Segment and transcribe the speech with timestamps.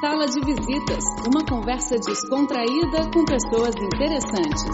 [0.00, 4.64] Sala de Visitas, uma conversa descontraída com pessoas interessantes.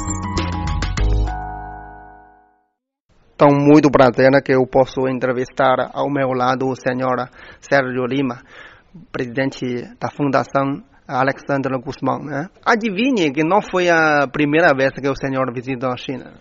[3.35, 7.29] Então, muito prazer né, que eu posso entrevistar ao meu lado o senhor
[7.61, 8.43] Sérgio Lima,
[9.13, 12.21] presidente da Fundação Alexandre Guzmão.
[12.25, 12.49] Né?
[12.65, 16.33] Adivinhe que não foi a primeira vez que o senhor visitou a China.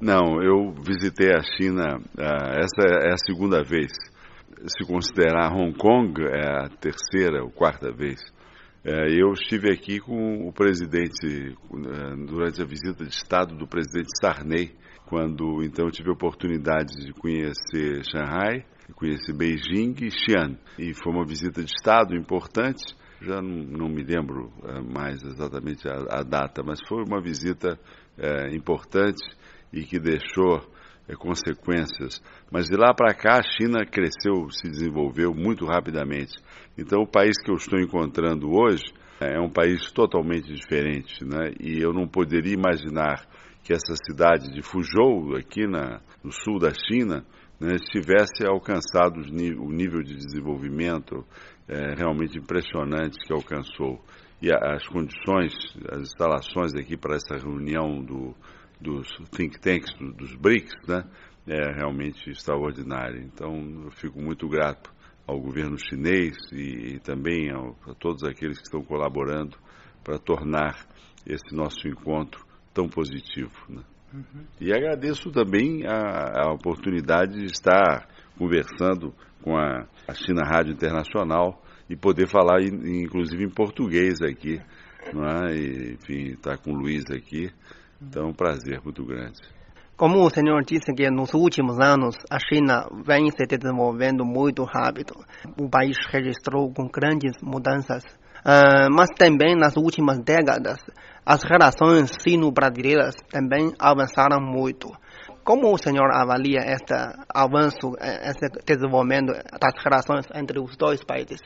[0.00, 3.92] Não, eu visitei a China, uh, essa é a segunda vez.
[4.66, 8.20] Se considerar Hong Kong, é a terceira ou quarta vez.
[8.84, 14.10] Uh, eu estive aqui com o presidente, uh, durante a visita de Estado do presidente
[14.20, 14.74] Sarney,
[15.06, 20.56] quando então tive a oportunidade de conhecer Shanghai, conhecer Beijing e Xi'an.
[20.78, 22.82] E foi uma visita de Estado importante,
[23.20, 24.52] já não, não me lembro
[24.92, 27.78] mais exatamente a, a, data, mas foi uma visita
[28.52, 29.22] importante
[29.72, 30.81] e que deixou é,
[31.16, 32.22] consequências.
[32.50, 36.34] Mas de lá para cá, a China cresceu, se desenvolveu muito rapidamente.
[36.76, 38.84] Então, o país que eu estou encontrando hoje
[39.20, 41.24] é um país totalmente diferente.
[41.24, 41.52] Né?
[41.60, 43.26] E eu não poderia imaginar
[43.62, 47.24] que essa cidade de Fuzhou, aqui na, no sul da China,
[47.60, 51.24] né, tivesse alcançado o nível de desenvolvimento
[51.68, 54.00] é, realmente impressionante que alcançou.
[54.42, 55.54] E as condições,
[55.88, 58.34] as instalações aqui para essa reunião do,
[58.82, 61.04] dos think tanks, dos BRICS, né,
[61.46, 63.20] é realmente extraordinário.
[63.22, 64.92] Então, eu fico muito grato
[65.26, 69.56] ao governo chinês e, e também ao, a todos aqueles que estão colaborando
[70.02, 70.86] para tornar
[71.26, 72.44] esse nosso encontro
[72.74, 73.52] tão positivo.
[73.68, 73.82] Né?
[74.12, 74.44] Uhum.
[74.60, 81.62] E agradeço também a, a, oportunidade de estar conversando com a, a China Rádio Internacional
[81.88, 84.60] e poder falar, inclusive, em português aqui.
[85.12, 85.56] Não é?
[85.56, 87.50] e, enfim, estar com o Luiz aqui.
[88.06, 89.38] Então, é um prazer muito grande.
[89.96, 95.14] Como o senhor disse que nos últimos anos a China vem se desenvolvendo muito rápido,
[95.60, 98.02] o país registrou com grandes mudanças.
[98.44, 100.78] Uh, mas também nas últimas décadas
[101.24, 104.88] as relações sino-brasileiras também avançaram muito.
[105.44, 106.94] Como o senhor avalia este
[107.32, 111.40] avanço, esse desenvolvimento das relações entre os dois países?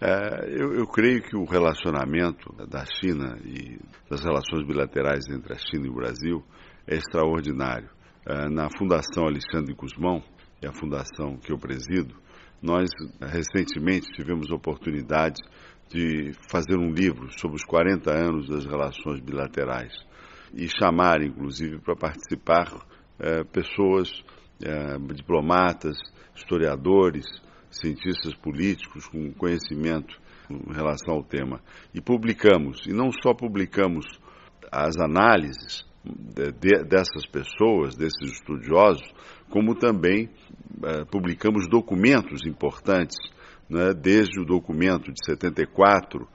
[0.00, 5.58] É, eu, eu, creio que o relacionamento da China e das relações bilaterais entre a
[5.58, 6.44] China e o Brasil
[6.86, 7.90] é extraordinário.
[8.24, 10.22] É, na Fundação Alexandre Guzmão,
[10.60, 12.14] que é a fundação que eu presido,
[12.62, 12.88] nós
[13.20, 15.40] recentemente tivemos a oportunidade
[15.88, 19.92] de fazer um livro sobre os 40 anos das relações bilaterais
[20.54, 22.68] e chamar, inclusive, para participar
[23.18, 24.22] é, pessoas,
[24.62, 25.96] é, diplomatas,
[26.36, 27.26] historiadores,
[27.70, 30.18] cientistas políticos com conhecimento
[30.50, 31.60] em relação ao tema.
[31.94, 34.06] E publicamos, e não só publicamos
[34.70, 39.06] as análises de, de, dessas pessoas, desses estudiosos,
[39.50, 40.30] como também
[40.84, 43.16] eh, publicamos documentos importantes,
[43.68, 46.26] né, desde o documento de 74,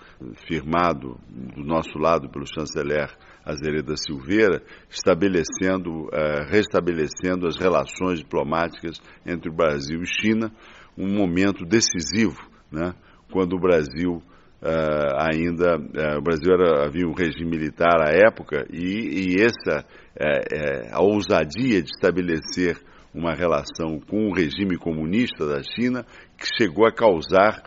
[0.47, 3.09] firmado do nosso lado pelo chanceler
[3.43, 10.51] Azereda Silveira, estabelecendo, eh, restabelecendo as relações diplomáticas entre o Brasil e China,
[10.97, 12.39] um momento decisivo,
[12.71, 12.93] né,
[13.31, 14.21] quando o Brasil
[14.63, 19.85] uh, ainda uh, o Brasil era, havia um regime militar à época e, e essa
[19.85, 22.77] uh, a ousadia de estabelecer
[23.13, 26.05] uma relação com o regime comunista da China
[26.37, 27.61] que chegou a causar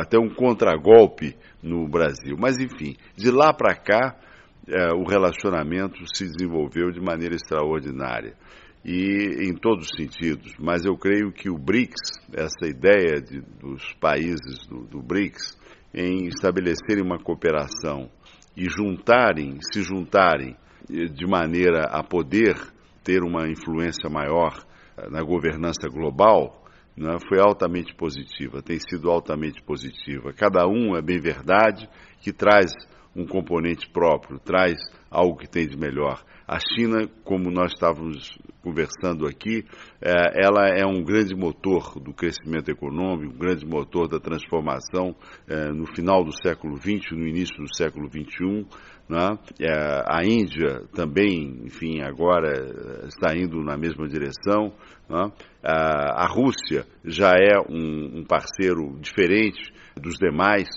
[0.00, 2.36] até um contragolpe no Brasil.
[2.38, 4.16] Mas enfim, de lá para cá
[4.96, 8.34] o relacionamento se desenvolveu de maneira extraordinária
[8.84, 10.54] e em todos os sentidos.
[10.58, 15.58] Mas eu creio que o BRICS, essa ideia de, dos países do, do BRICS,
[15.94, 18.10] em estabelecerem uma cooperação
[18.56, 20.56] e juntarem, se juntarem
[20.88, 22.56] de maneira a poder
[23.04, 24.64] ter uma influência maior
[24.96, 26.62] eh, na governança global,
[26.96, 30.32] né, foi altamente positiva, tem sido altamente positiva.
[30.32, 31.88] Cada um é bem verdade,
[32.20, 32.72] que traz
[33.14, 34.78] um componente próprio, traz
[35.12, 36.24] algo que tem de melhor.
[36.48, 39.64] A China, como nós estávamos conversando aqui,
[40.00, 45.14] é, ela é um grande motor do crescimento econômico, um grande motor da transformação
[45.48, 48.66] é, no final do século XX, no início do século XXI.
[49.08, 49.38] Né?
[49.60, 52.52] É, a Índia também, enfim, agora
[53.06, 54.72] está indo na mesma direção.
[55.08, 55.30] Né?
[55.62, 60.68] A, Rússia já é um, parceiro diferente dos demais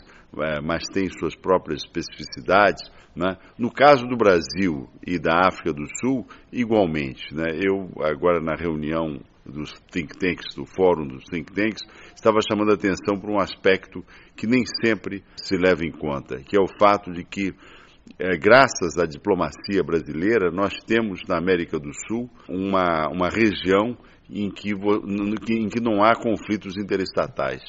[0.64, 2.92] mas tem suas próprias especificidades.
[3.16, 3.38] Né?
[3.58, 7.34] No caso do Brasil e da África do Sul, igualmente.
[7.34, 7.60] Né?
[7.62, 11.84] Eu, agora na reunião dos think tanks, do fórum dos think tanks,
[12.16, 14.04] estava chamando a atenção para um aspecto
[14.36, 17.54] que nem sempre se leva em conta, que é o fato de que,
[18.20, 23.96] é, graças à diplomacia brasileira, nós temos na América do Sul uma, uma região
[24.30, 27.62] em que, em que não há conflitos interestatais.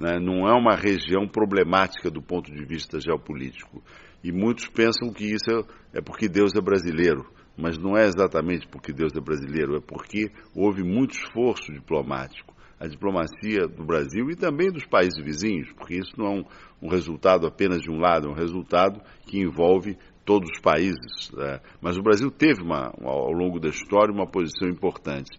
[0.00, 0.18] né?
[0.18, 3.80] não é uma região problemática do ponto de vista geopolítico.
[4.22, 7.26] E muitos pensam que isso é, é porque Deus é brasileiro
[7.56, 12.52] mas não é exatamente porque Deus é brasileiro, é porque houve muito esforço diplomático.
[12.80, 16.44] A diplomacia do Brasil e também dos países vizinhos, porque isso não é um,
[16.82, 21.30] um resultado apenas de um lado, é um resultado que envolve todos os países.
[21.32, 21.60] Né?
[21.80, 25.30] Mas o Brasil teve, uma, ao longo da história, uma posição importante.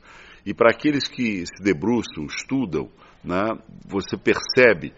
[0.46, 2.90] E para aqueles que se debruçam, estudam,
[3.24, 3.44] né,
[3.86, 4.94] você percebe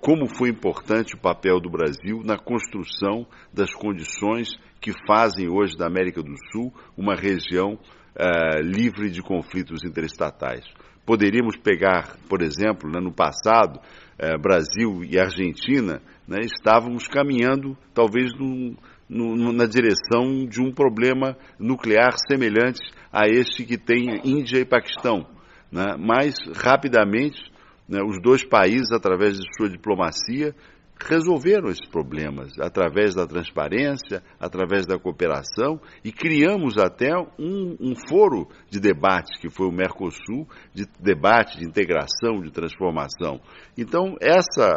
[0.00, 4.48] como foi importante o papel do Brasil na construção das condições
[4.80, 7.78] que fazem hoje da América do Sul uma região
[8.18, 10.64] é, livre de conflitos interestatais.
[11.04, 13.78] Poderíamos pegar, por exemplo, né, no passado,
[14.18, 18.74] é, Brasil e Argentina né, estávamos caminhando talvez num,
[19.08, 22.80] num, na direção de um problema nuclear semelhante
[23.12, 25.26] a este que tem Índia e Paquistão.
[25.70, 27.38] Né, mas rapidamente
[27.88, 30.54] né, os dois países, através de sua diplomacia,
[30.98, 38.48] resolveram esses problemas através da transparência, através da cooperação e criamos até um, um, foro
[38.70, 43.40] de debate que foi o Mercosul, de debate, de integração, de transformação.
[43.76, 44.72] Então essa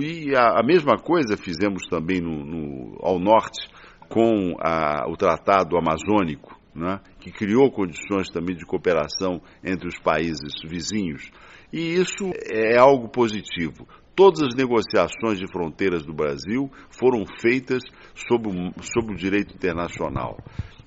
[0.00, 3.68] e a, a mesma coisa fizemos também no, no, ao norte
[4.08, 10.52] com a, o Tratado Amazônico, né, que criou condições também de cooperação entre os países
[10.64, 11.30] vizinhos.
[11.74, 13.88] E isso é algo positivo.
[14.14, 17.82] Todas as negociações de fronteiras do Brasil foram feitas
[18.14, 20.38] sob o, sob o direito internacional.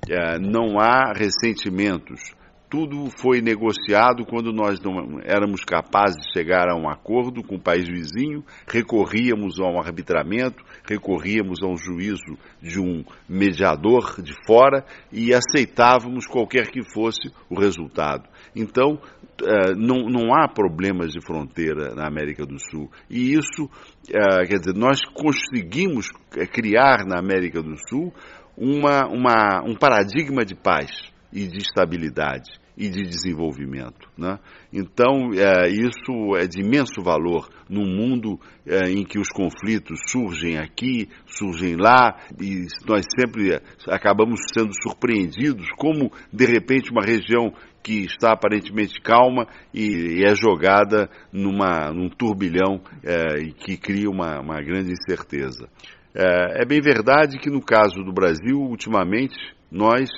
[0.09, 2.33] É, não há ressentimentos
[2.69, 7.61] tudo foi negociado quando nós não éramos capazes de chegar a um acordo com o
[7.61, 14.85] país vizinho, recorríamos a um arbitramento, recorríamos a um juízo de um mediador de fora
[15.11, 18.27] e aceitávamos qualquer que fosse o resultado.
[18.55, 18.99] Então,
[19.41, 22.91] eh, não, não há problemas de fronteira na América do Sul.
[23.09, 23.69] E isso,
[24.09, 28.11] eh, quer dizer, nós conseguimos eh, criar na América do Sul
[28.57, 30.89] uma, uma, um paradigma de paz
[31.31, 34.07] e de estabilidade e de desenvolvimento.
[34.15, 34.37] Né?
[34.71, 40.59] Então, é, isso é de imenso valor num mundo é, em que os conflitos surgem
[40.59, 43.59] aqui, surgem lá, e nós sempre
[43.89, 47.51] acabamos sendo surpreendidos como, de repente, uma região
[47.81, 54.39] que está aparentemente calma e, e é jogada numa, num turbilhão é, que cria uma,
[54.39, 55.67] uma grande incerteza.
[56.13, 59.35] É, é bem verdade que, no caso do Brasil, ultimamente,
[59.71, 60.09] nós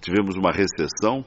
[0.00, 1.24] tivemos uma recessão,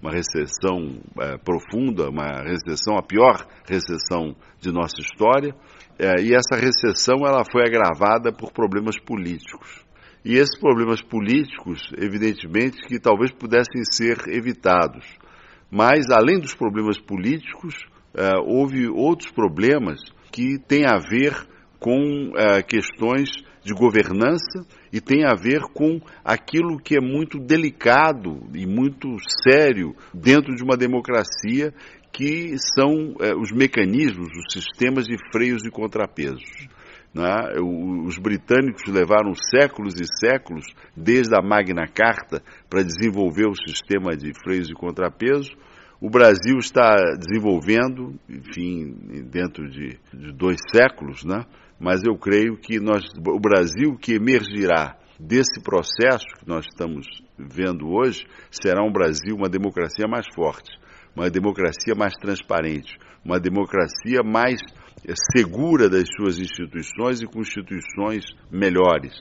[0.00, 5.54] uma recessão é, profunda, uma recessão, a pior recessão de nossa história,
[5.98, 9.84] é, e essa recessão ela foi agravada por problemas políticos.
[10.24, 15.04] E esses problemas políticos, evidentemente, que talvez pudessem ser evitados.
[15.70, 17.74] Mas, além dos problemas políticos,
[18.14, 21.34] é, houve outros problemas que têm a ver
[21.78, 23.30] com é, questões
[23.64, 29.96] de governança e tem a ver com aquilo que é muito delicado e muito sério
[30.12, 31.72] dentro de uma democracia,
[32.12, 36.68] que são é, os mecanismos, os sistemas de freios e contrapesos.
[37.14, 37.60] É?
[37.60, 40.64] Os britânicos levaram séculos e séculos,
[40.96, 45.50] desde a Magna Carta, para desenvolver o sistema de freios e contrapesos.
[46.00, 48.94] O Brasil está desenvolvendo, enfim,
[49.30, 51.44] dentro de, de dois séculos, né?
[51.82, 57.04] Mas eu creio que nós, o Brasil que emergirá desse processo que nós estamos
[57.36, 60.70] vendo hoje será um Brasil, uma democracia mais forte,
[61.14, 64.60] uma democracia mais transparente, uma democracia mais
[65.04, 69.12] eh, segura das suas instituições e com instituições melhores.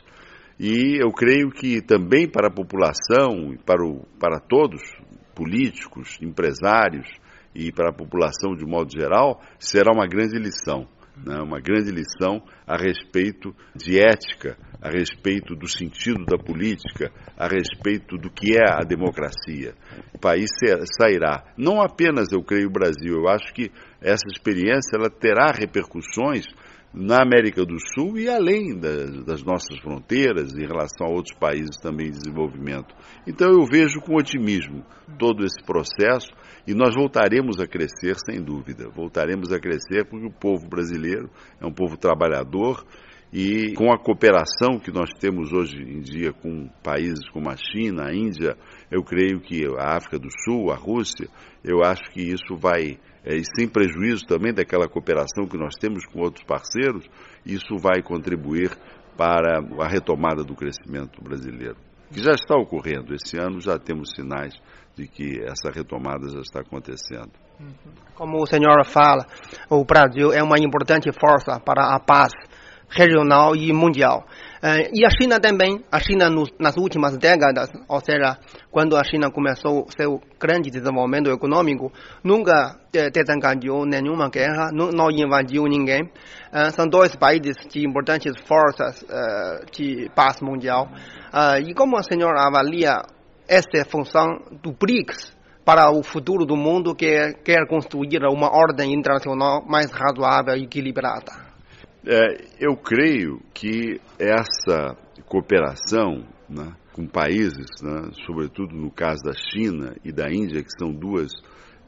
[0.59, 3.83] E eu creio que também para a população, para,
[4.19, 4.83] para todos,
[5.33, 7.07] políticos, empresários
[7.55, 10.87] e para a população de modo geral, será uma grande lição
[11.25, 17.47] né, uma grande lição a respeito de ética, a respeito do sentido da política, a
[17.47, 19.75] respeito do que é a democracia.
[20.13, 20.49] O país
[20.99, 26.45] sairá, não apenas, eu creio, o Brasil, eu acho que essa experiência ela terá repercussões
[26.93, 31.77] na América do Sul e além das, das, nossas fronteiras, em relação a outros países
[31.81, 32.93] também em desenvolvimento.
[33.25, 34.83] Então eu vejo com otimismo
[35.17, 36.29] todo esse processo
[36.67, 38.89] e nós voltaremos a crescer, sem dúvida.
[38.89, 41.29] Voltaremos a crescer porque o povo brasileiro
[41.61, 42.83] é um povo trabalhador
[43.33, 48.07] e com a cooperação que nós temos hoje em dia com países como a China,
[48.07, 48.57] a Índia,
[48.91, 51.29] eu creio que a África do Sul, a Rússia,
[51.63, 56.21] eu acho que isso vai, e sem prejuízo também daquela cooperação que nós temos com
[56.21, 57.05] outros parceiros,
[57.45, 58.71] isso vai contribuir
[59.17, 61.77] para a retomada do crescimento brasileiro,
[62.11, 63.13] que já está ocorrendo.
[63.13, 64.53] Esse ano já temos sinais
[64.95, 67.31] de que essa retomada já está acontecendo.
[68.15, 69.25] Como o senhor fala,
[69.69, 72.31] o Brasil é uma importante força para a paz
[72.91, 74.25] regional e mundial.
[74.61, 78.37] Uh, e a China também, a China nos, nas últimas décadas, ou seja,
[78.69, 81.91] quando a China começou seu grande desenvolvimento econômico,
[82.23, 86.03] nunca eh, desencadeou nenhuma guerra, não, invadiu ninguém.
[86.03, 90.89] Uh, são dois países de importantes forças uh, de paz mundial.
[91.65, 93.01] e como o senhor avalia
[93.47, 94.27] essa função
[94.61, 100.55] do BRICS para o futuro do mundo que quer construir uma ordem internacional mais razoável
[100.55, 101.50] e equilibrada?
[102.05, 109.95] É, eu creio que essa cooperação né, com países, né, sobretudo no caso da China
[110.03, 111.31] e da Índia, que são duas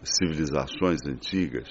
[0.03, 1.67] civilizações antigas,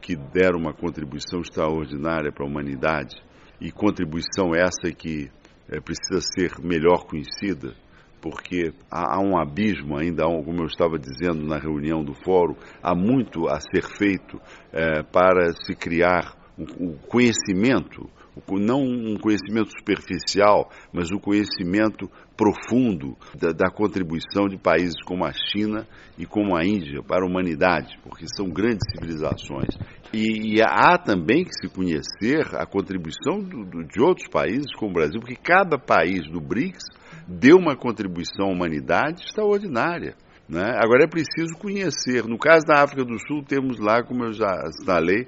[0.00, 3.14] que deram uma contribuição extraordinária para a humanidade,
[3.60, 5.30] e contribuição essa que
[5.68, 7.74] é, precisa ser melhor conhecida,
[8.20, 12.94] porque há, há um abismo ainda, como eu estava dizendo na reunião do fórum, há
[12.94, 14.40] muito a ser feito
[14.72, 18.08] é, para se criar o conhecimento,
[18.50, 25.24] não um conhecimento superficial, mas o um conhecimento profundo da, da, contribuição de países como
[25.24, 25.86] a China
[26.18, 29.68] e como a Índia para a humanidade, porque são grandes civilizações.
[30.12, 34.90] E, e há também que se conhecer a contribuição do, do, de outros países, como
[34.90, 36.84] o Brasil, porque cada país do BRICS
[37.26, 40.14] deu uma contribuição à humanidade extraordinária.
[40.48, 40.62] Né?
[40.62, 42.24] Agora é preciso conhecer.
[42.24, 45.26] No caso da África do Sul, temos lá, como eu já assinalei,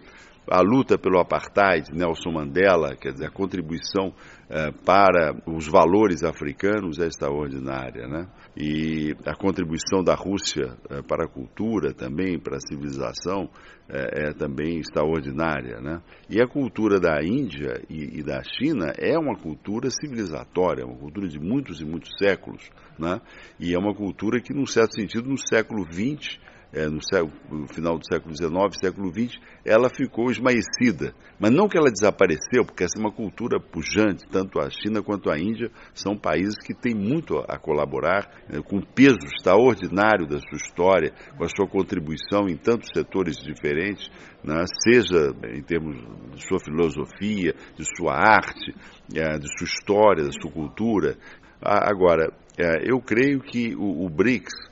[0.50, 4.12] a luta pelo apartheid, Nelson Mandela, quer dizer, a contribuição
[4.48, 8.26] eh, para os valores africanos é extraordinária, né?
[8.56, 13.50] E a contribuição da Rússia eh, para a cultura também, para a civilização,
[13.88, 16.00] eh, é também extraordinária, né?
[16.30, 21.28] E a cultura da Índia e, e, da China é uma cultura civilizatória, uma cultura
[21.28, 23.20] de muitos e muitos séculos, né?
[23.60, 26.38] E é uma cultura que, num certo sentido, no século XX
[26.72, 31.14] é, no, século, no, final do século XIX, século XX, ela ficou esmaecida.
[31.38, 35.30] Mas não que ela desapareceu, porque essa é uma cultura pujante, tanto a China quanto
[35.30, 40.56] a Índia são países que têm muito a colaborar, é, com peso extraordinário da sua
[40.56, 44.10] história, com a sua contribuição em tantos setores diferentes,
[44.44, 45.96] né, seja em termos
[46.34, 48.74] de sua filosofia, de sua arte,
[49.14, 51.16] é, de sua história, da sua cultura.
[51.60, 54.67] Agora, é, eu creio que o, o BRICS,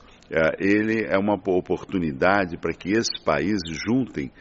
[0.59, 4.31] ele é uma oportunidade para que esses países juntem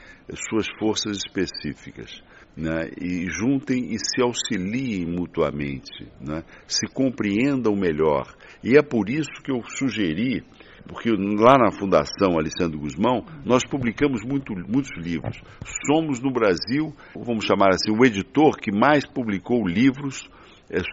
[0.48, 2.22] suas forças específicas.
[2.56, 8.34] Né, e juntem e se auxiliem mutuamente, né, se compreendam melhor.
[8.64, 10.42] E é por isso que eu sugeri,
[10.88, 15.38] porque lá na Fundação Alessandro Guzmão, nós publicamos muito, muitos livros.
[15.86, 20.45] Somos no Brasil, vamos chamar assim, o editor que mais publicou livros é,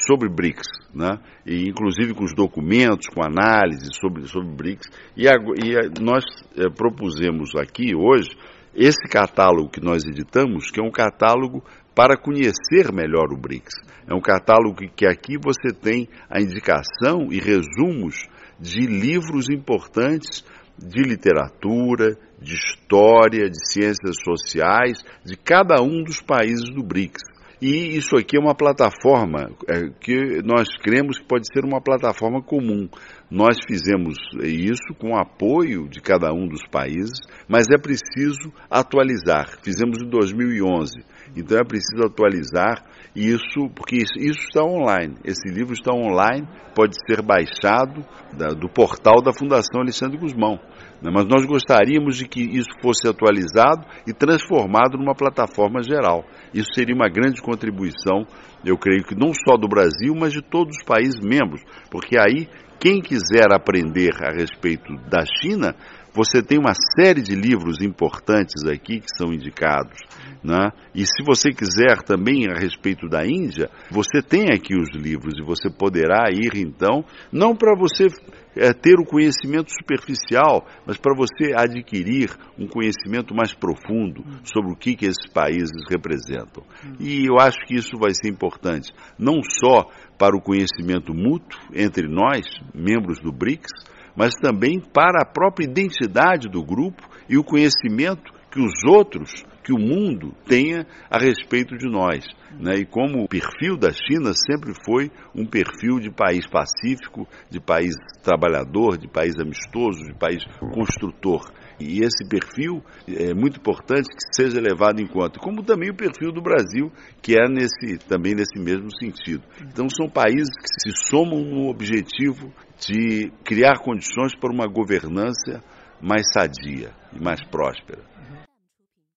[0.08, 1.18] sobre BRICS, né?
[1.46, 4.88] e inclusive com os documentos, com análise sobre, sobre BRICS.
[5.18, 6.24] E, a, e a, nós
[6.56, 8.30] é, propusemos aqui hoje
[8.76, 11.64] esse catálogo que nós editamos, que é um catálogo
[11.96, 13.74] para conhecer melhor o BRICS.
[14.08, 18.28] É um catálogo que, que aqui você tem a indicação e resumos
[18.60, 20.44] de livros importantes
[20.78, 27.22] de literatura, de história, de ciências sociais, de cada um dos países do BRICS.
[27.66, 32.44] E isso aqui é uma plataforma é, que nós cremos que pode ser uma plataforma
[32.44, 32.90] comum.
[33.32, 37.18] Nós fizemos isso com o apoio de cada um dos países,
[37.48, 39.48] mas é preciso atualizar.
[39.64, 42.84] Fizemos em 2011, então é preciso atualizar
[43.16, 45.16] isso, porque isso, isso está online.
[45.24, 48.04] Esse livro está online, pode ser baixado
[48.36, 50.60] da, do portal da Fundação Alexandre Guzmão.
[51.02, 51.12] Né?
[51.14, 56.24] Mas nós gostaríamos de que isso fosse atualizado e transformado numa plataforma geral.
[56.54, 58.26] Isso seria uma grande contribuição,
[58.66, 61.62] eu creio que não só do Brasil, mas de todos os países membros,
[61.92, 62.48] porque aí
[62.80, 65.76] quem quiser aprender a respeito da China,
[66.14, 69.98] você tem uma série de livros importantes aqui que são indicados.
[70.44, 70.72] Né?
[70.94, 75.44] E se você quiser também a respeito da Índia, você tem aqui os livros e
[75.44, 78.08] você poderá ir então, não para você
[78.56, 84.76] é, ter o conhecimento superficial, mas para você adquirir um conhecimento mais profundo sobre o
[84.76, 86.64] que, que esses países representam.
[87.00, 92.08] E eu acho que isso vai ser importante, não só para o conhecimento mútuo entre
[92.08, 92.46] nós,
[92.76, 93.72] membros do BRICS,
[94.16, 99.74] mas também para a própria identidade do grupo e o conhecimento que os outros que
[99.74, 102.24] o mundo tenha a respeito de nós.
[102.60, 102.80] Né?
[102.80, 107.96] E como o perfil da China sempre foi um perfil de país pacífico, de país
[108.22, 110.44] trabalhador, de país amistoso, de país
[110.74, 111.52] construtor.
[111.80, 116.32] E esse perfil é muito importante que seja levado em conta, como também o perfil
[116.32, 116.92] do Brasil,
[117.22, 119.44] que é nesse, também nesse mesmo sentido.
[119.62, 125.64] Então são países que se somam no objetivo de criar condições para uma governança
[126.02, 128.13] mais sadia e mais próspera.